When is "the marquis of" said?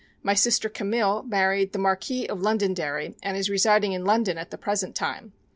1.73-2.41